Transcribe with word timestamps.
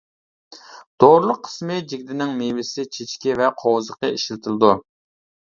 دورىلىق 1.03 1.37
قىسمى 1.47 1.77
جىگدىنىڭ 1.91 2.33
مېۋىسى، 2.41 2.87
چېچىكى 2.97 3.37
ۋە 3.43 3.53
قوۋزىقى 3.61 4.13
ئىشلىتىلىدۇ. 4.19 4.75